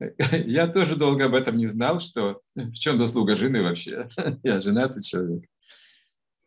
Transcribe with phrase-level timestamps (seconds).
[0.30, 4.08] Я тоже долго об этом не знал, что в чем заслуга жены вообще.
[4.42, 5.44] Я женатый человек.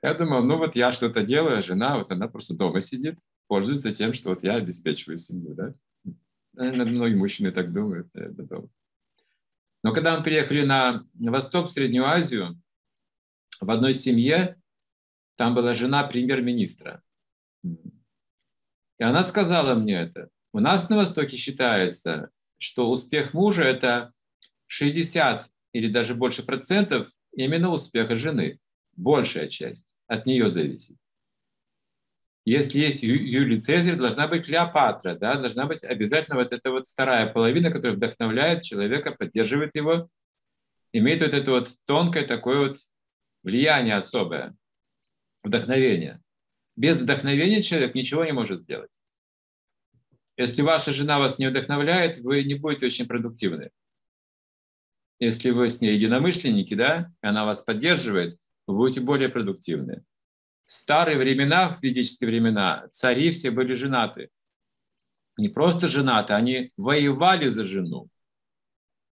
[0.03, 3.91] Я думал, ну вот я что-то делаю, а жена, вот она просто дома сидит, пользуется
[3.91, 5.73] тем, что вот я обеспечиваю семью, да.
[6.53, 8.07] Наверное, многие мужчины так думают.
[9.83, 12.59] Но когда мы приехали на восток, в Среднюю Азию,
[13.59, 14.59] в одной семье,
[15.35, 17.03] там была жена премьер-министра.
[17.63, 20.29] И она сказала мне это.
[20.51, 22.31] У нас на Востоке считается,
[22.61, 24.13] что успех мужа– это
[24.67, 28.59] 60 или даже больше процентов именно успеха жены.
[28.95, 30.95] Большая часть от нее зависит.
[32.45, 37.31] Если есть Юлий Цезарь, должна быть Клеопатра, да, должна быть обязательно вот эта вот вторая
[37.31, 40.09] половина, которая вдохновляет человека, поддерживает его,
[40.91, 42.77] имеет вот это вот тонкое такое вот
[43.43, 44.55] влияние особое,
[45.43, 46.19] вдохновение.
[46.75, 48.89] Без вдохновения человек ничего не может сделать.
[50.41, 53.69] Если ваша жена вас не вдохновляет, вы не будете очень продуктивны.
[55.19, 60.03] Если вы с ней единомышленники, да, и она вас поддерживает, вы будете более продуктивны.
[60.65, 64.29] В старые времена, в ведические времена, цари все были женаты.
[65.37, 68.09] Не просто женаты, они воевали за жену.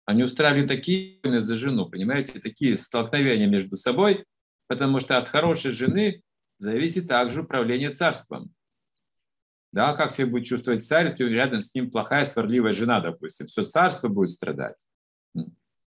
[0.05, 4.23] Они устраивали такие войны за жену, понимаете, такие столкновения между собой,
[4.67, 6.21] потому что от хорошей жены
[6.55, 8.53] зависит также управление царством.
[9.71, 13.63] Да, как себя будет чувствовать царь, если рядом с ним плохая, сварливая жена, допустим, все
[13.63, 14.87] царство будет страдать.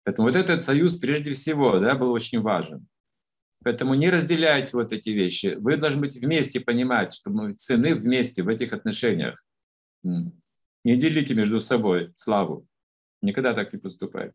[0.03, 2.87] Поэтому вот этот союз прежде всего да, был очень важен.
[3.63, 5.57] Поэтому не разделяйте вот эти вещи.
[5.59, 9.43] Вы должны быть вместе понимать, что мы цены вместе в этих отношениях.
[10.03, 10.31] Не
[10.85, 12.65] делите между собой славу.
[13.21, 14.33] Никогда так не поступайте.